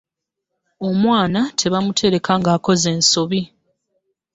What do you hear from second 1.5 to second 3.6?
tebamutereka ng'akoze ensobi.